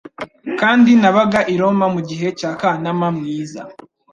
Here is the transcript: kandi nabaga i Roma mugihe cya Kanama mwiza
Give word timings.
kandi 0.59 0.89
nabaga 1.01 1.39
i 1.53 1.55
Roma 1.59 1.85
mugihe 1.95 2.27
cya 2.39 2.51
Kanama 2.59 3.07
mwiza 3.17 3.61